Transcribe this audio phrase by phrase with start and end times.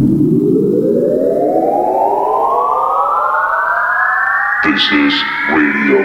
[0.00, 0.08] This
[4.92, 5.14] is
[5.52, 6.00] Radio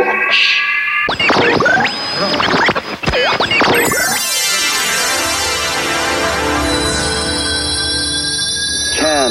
[0.00, 0.40] Rocks.
[8.98, 9.30] Ten,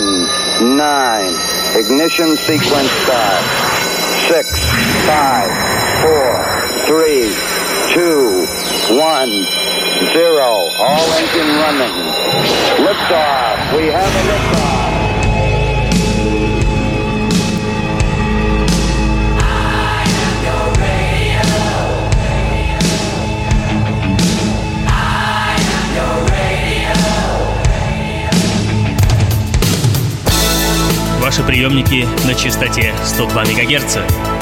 [0.78, 1.36] nine,
[1.76, 3.44] ignition sequence start.
[4.30, 4.48] Six,
[5.06, 5.52] five,
[6.00, 6.32] four,
[6.88, 7.36] three,
[7.92, 8.48] two,
[8.96, 9.44] one,
[10.08, 10.70] zero.
[10.80, 11.96] All engine running.
[12.86, 13.78] Liftoff.
[13.78, 14.80] We have a liftoff.
[31.22, 34.39] Ваши приемники на частоте 102 МГц.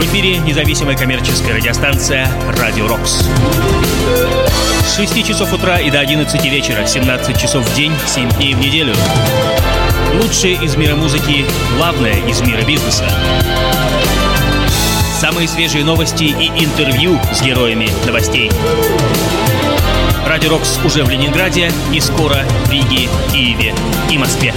[0.00, 2.26] В эфире независимая коммерческая радиостанция
[2.58, 3.22] «Радио Рокс».
[4.86, 8.60] С 6 часов утра и до 11 вечера, 17 часов в день, 7 дней в
[8.60, 8.94] неделю.
[10.22, 11.44] Лучшее из мира музыки,
[11.76, 13.04] главное из мира бизнеса.
[15.20, 18.50] Самые свежие новости и интервью с героями новостей.
[20.26, 23.74] Радио Рокс уже в Ленинграде и скоро в Риге, Киеве
[24.10, 24.54] и Москве.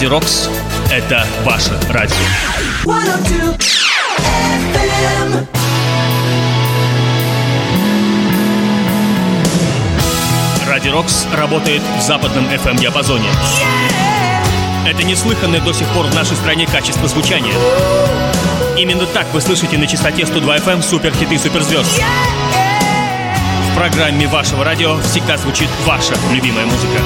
[0.00, 0.48] Радио Рокс–
[0.90, 2.16] это ваше радио.
[2.80, 3.58] 102
[4.72, 5.46] FM.
[10.66, 13.28] Радио Рокс работает в западном FM-диапазоне.
[14.86, 17.52] Это неслыханное до сих пор в нашей стране качество звучания.
[18.78, 22.00] Именно так вы слышите на частоте 102 FM супер-хиты суперзвезд.
[23.70, 27.02] В программе вашего радио всегда звучит ваша любимая музыка.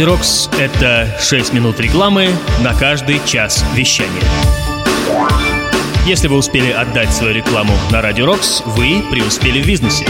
[0.00, 2.30] Радио Рокс– это 6 минут рекламы
[2.62, 4.22] на каждый час вещания.
[6.06, 10.06] Если вы успели отдать свою рекламу на Радио Рокс, вы преуспели в бизнесе.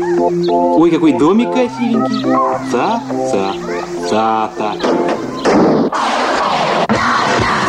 [0.00, 2.22] Ой, какой домик красивенький.
[2.70, 3.54] Ца-ца,
[4.08, 4.74] ца-та.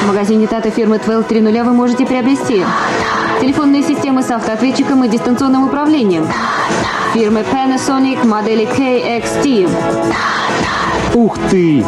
[0.01, 2.63] В магазине Тата фирмы 1230 вы можете приобрести
[3.41, 6.27] телефонные системы с автоответчиком и дистанционным управлением.
[7.13, 9.69] Фирмы Panasonic модели KXT.
[11.15, 11.83] Ух ты!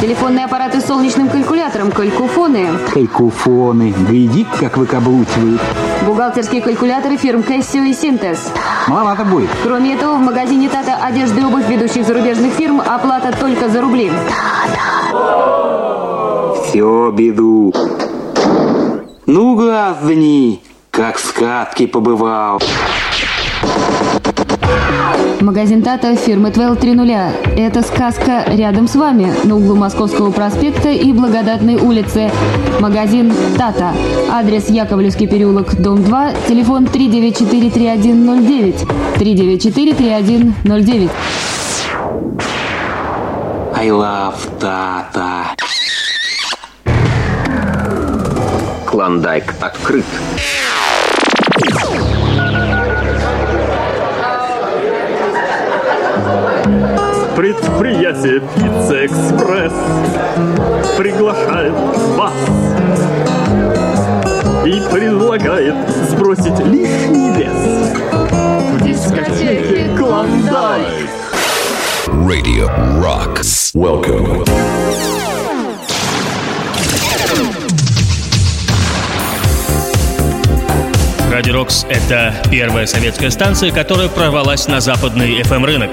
[0.00, 2.68] Телефонные аппараты с солнечным калькулятором, калькуфоны.
[2.92, 3.94] Кайкуфоны.
[4.08, 5.60] Гляди, как выкаблучивают.
[6.06, 8.38] Бухгалтерские калькуляторы фирм Casio и Synthes.
[8.88, 9.50] Маловато будет.
[9.62, 14.10] Кроме этого, в магазине Тата одежда и обувь ведущих зарубежных фирм, оплата только за рубли.
[16.64, 17.74] Все беду.
[19.26, 20.60] Ну, граждане,
[20.90, 22.60] как в сказке побывал.
[25.40, 27.58] Магазин Тата фирмы 1230.
[27.58, 32.30] Это сказка рядом с вами, на углу Московского проспекта и Благодатной улицы.
[32.78, 33.94] Магазин Тата.
[34.30, 38.86] Адрес Яковлевский переулок, дом 2, телефон 394-3109.
[39.16, 41.10] 394-3109.
[43.76, 45.54] I love Тата.
[48.86, 50.04] Клондайк открыт.
[57.40, 59.72] Предприятие Пицца Экспресс
[60.98, 61.72] приглашает
[62.14, 62.34] вас
[64.66, 65.74] и предлагает
[66.10, 67.94] сбросить лишний вес
[68.74, 71.08] в дискотеке Клондайк.
[72.08, 72.68] Radio
[73.00, 73.72] rocks.
[73.72, 74.46] Welcome.
[81.32, 85.90] Радио Рокс— это первая советская станция, которая прорвалась на западный FM-рынок.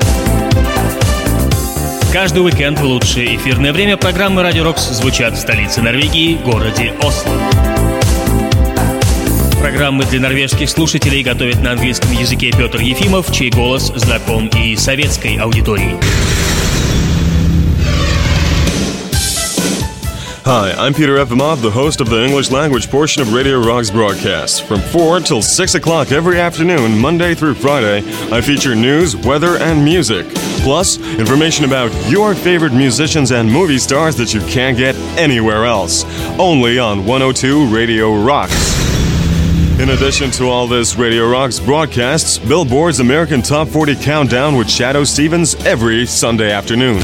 [2.11, 7.33] Каждый уикенд в лучшее эфирное время программы Радио Рокс звучат в столице Норвегии, городе Осло.
[9.59, 15.35] Программы для норвежских слушателей готовит на английском языке Петр Ефимов, чей голос знаком и советской
[15.35, 15.97] аудитории.
[20.49, 24.63] Hi, I'm Peter Evamov, the host of the English language portion of Radio Rock's broadcast.
[24.63, 27.97] From 4 till 6 o'clock every afternoon, Monday through Friday,
[28.31, 30.25] I feature news, weather, and music.
[30.63, 36.05] Plus, information about your favorite musicians and movie stars that you can't get anywhere else.
[36.39, 38.55] Only on 102 Radio Rocks.
[39.81, 45.03] In addition to all this, Radio Rocks broadcasts Billboard's American Top 40 Countdown with Shadow
[45.03, 47.01] Stevens every Sunday afternoon.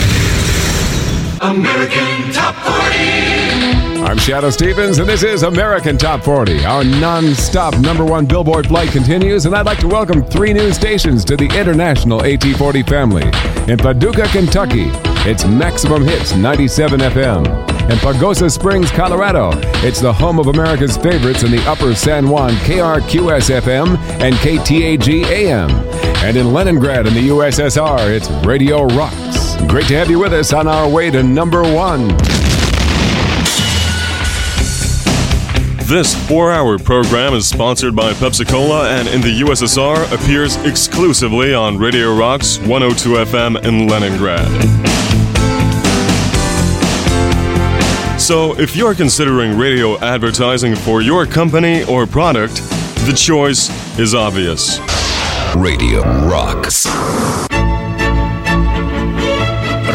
[1.43, 4.01] American Top 40.
[4.01, 6.63] I'm Shadow Stevens, and this is American Top 40.
[6.63, 10.71] Our non stop number one Billboard flight continues, and I'd like to welcome three new
[10.71, 13.25] stations to the international AT40 family.
[13.69, 14.85] In Paducah, Kentucky,
[15.29, 17.45] it's Maximum Hits 97 FM.
[17.91, 19.51] In Pagosa Springs, Colorado,
[19.85, 25.25] it's the home of America's favorites in the Upper San Juan KRQS FM and KTAG
[25.25, 25.69] AM.
[26.23, 29.42] And in Leningrad in the USSR, it's Radio Rocks.
[29.67, 32.09] Great to have you with us on our way to number one.
[35.85, 41.53] This four hour program is sponsored by Pepsi Cola and in the USSR appears exclusively
[41.53, 44.47] on Radio Rocks 102 FM in Leningrad.
[48.19, 52.55] So, if you're considering radio advertising for your company or product,
[53.05, 53.69] the choice
[53.99, 54.79] is obvious.
[55.55, 56.87] Radio rocks.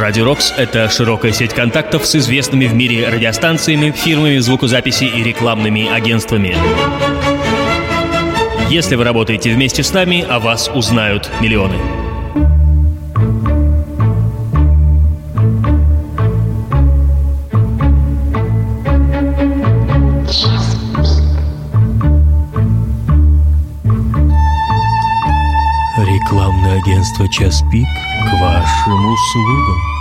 [0.09, 5.87] Радио Рокс— это широкая сеть контактов с известными в мире радиостанциями, фирмами звукозаписи и рекламными
[5.87, 6.57] агентствами.
[8.71, 11.77] Если вы работаете вместе с нами, о вас узнают миллионы.
[25.99, 27.87] Рекламное агентство «Час пик»
[28.23, 29.98] к вашим услугам.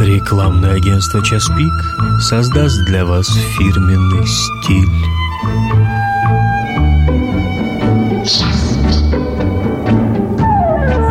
[0.00, 1.72] Рекламное агентство «Час пик»
[2.20, 4.88] создаст для вас фирменный стиль.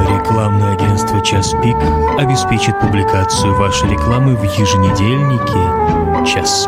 [0.09, 1.77] Рекламное агентство «Час пик»
[2.19, 5.87] обеспечит публикацию вашей рекламы в еженедельнике
[6.25, 6.67] час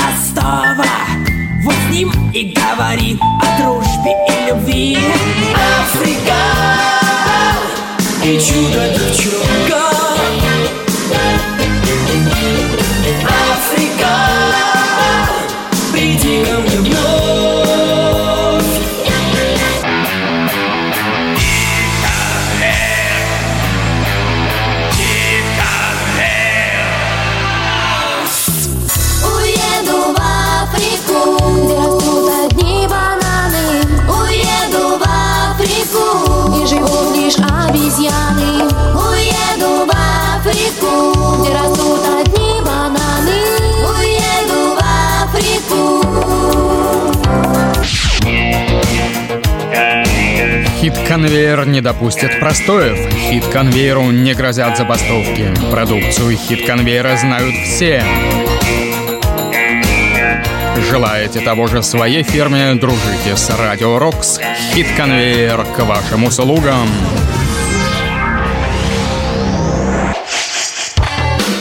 [0.00, 0.84] простого.
[1.64, 4.98] Вот с ним и говори о дружбе и любви.
[5.54, 6.34] Африка
[8.24, 10.49] и чудо девчонка
[50.80, 52.98] Хит-конвейер не допустит простоев.
[53.12, 55.52] Хит-конвейеру не грозят забастовки.
[55.70, 58.02] Продукцию хит-конвейера знают все.
[60.90, 62.74] Желаете того же своей фирме?
[62.74, 64.40] Дружите с Радио Рокс.
[64.72, 66.88] Хит-конвейер к вашим услугам.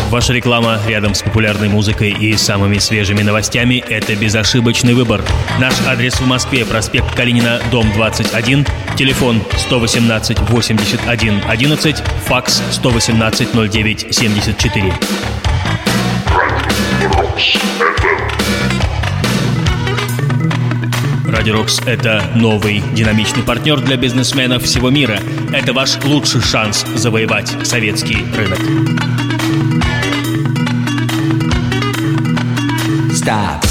[0.10, 5.24] Ваша реклама рядом с популярной музыкой и самыми свежими новостями– это безошибочный выбор.
[5.60, 8.66] Наш адрес в Москве– проспект Калинина, дом 21,
[8.98, 14.94] телефон 118 81 11, факс 118 09 74.
[21.28, 25.20] Радио Рокс– это новый динамичный партнер для бизнесменов всего мира.
[25.54, 29.29] Это ваш лучший шанс завоевать советский рынок.
[33.30, 33.69] Stop.